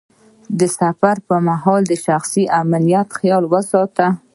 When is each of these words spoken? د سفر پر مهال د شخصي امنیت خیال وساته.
د 0.59 0.61
سفر 0.79 1.15
پر 1.27 1.37
مهال 1.47 1.81
د 1.87 1.93
شخصي 2.05 2.43
امنیت 2.61 3.07
خیال 3.19 3.43
وساته. 3.53 4.07